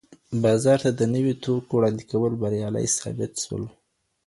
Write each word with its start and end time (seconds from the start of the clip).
بازار 0.43 0.79
ته 0.85 0.91
د 0.99 1.01
نویو 1.13 1.39
توکو 1.43 1.71
وړاندې 1.77 2.03
کول 2.11 2.31
بریالي 2.41 2.85
ثابت 2.97 3.31
سول. 3.43 3.63